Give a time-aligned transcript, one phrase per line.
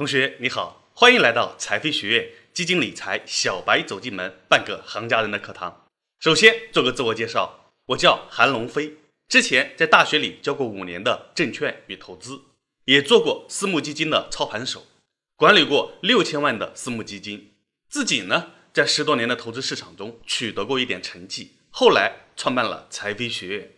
[0.00, 5.84] 同学你好，欢迎来到财飞学院基金理财小白走进门，半个行家人的课堂。
[6.20, 8.94] 首先做个自我介绍，我叫韩龙飞，
[9.28, 12.40] 之前在大学里教过五年的证券与投资，
[12.86, 14.86] 也做过私募基金的操盘手，
[15.36, 17.52] 管理过六千万的私募基金。
[17.90, 23.70] 自己呢，在十多年的投资市场中取得过一点成绩，后来创办了财飞学院。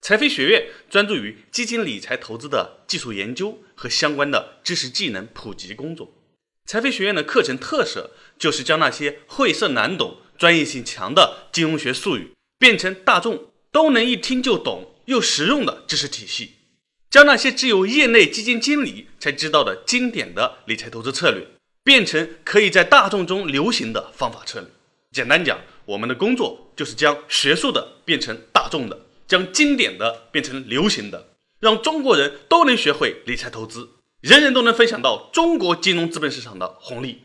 [0.00, 6.14] 财飞学院专注于基金理财投资的技术研究和相关的知识技能普及工作。
[6.64, 16.52] 财飞学院的课程特色就是将那些晦涩难懂、专业性强的金融学术语变成大众都能一听就懂又实用的知识体系，
[17.10, 21.46] 将那些只有业内基金经理才知道的经典的理财投资策略
[21.82, 24.68] 变成可以在大众中流行的方法策略。
[25.10, 29.06] 简单讲，我们的工作就是将学术的变成大众的。
[29.28, 33.90] 将经典的变成流行的，让中国人都能学会理财投资，
[34.22, 37.24] 人人都能分享到中国金融资本市场的红利。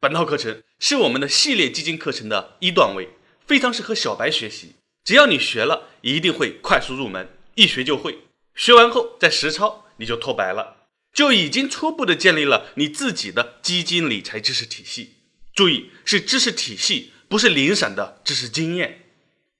[0.00, 3.10] 本套课程是我们的系列基金课程的一段位，
[3.46, 4.74] 非常适合小白学习。
[5.04, 8.18] 只要你学了，一定会快速入门，一学就会。
[8.54, 15.14] 学完后再实操，你就脱白了，就已经初步的建立了你自己的基金理财知识体系。
[15.54, 19.06] 注意，是知识体系，不是零散的知识经验。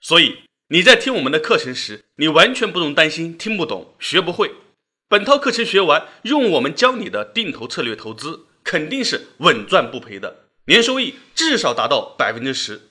[0.00, 0.47] 所以。
[0.70, 4.52] 你在听我们的课程时，你完全不用担心听不懂、学不会。
[5.08, 12.82] 本套课程学完，用我们教你的定投策略投资，肯定是稳赚不赔的，年收益至少达到百分之十。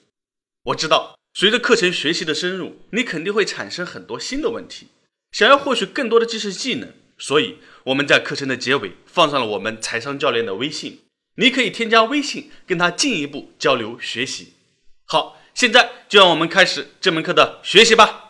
[0.63, 4.87] 我知道，随着课程学习的深入，你肯定会产生很多新的问题，
[5.31, 11.01] 想要获取更多的知识技能，所以我们在课程的结尾放上了我们财商教练的微信，
[11.35, 14.53] 你可以添加微信跟他进一步交流学习。
[15.05, 15.37] 好。
[15.57, 18.26] 现在就让我们开始这门课的学习吧。